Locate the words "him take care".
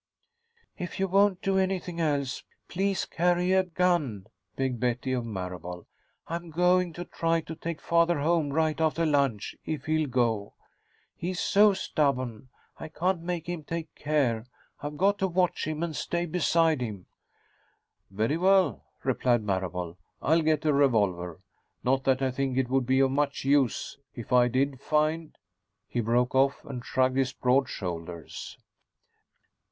13.45-14.47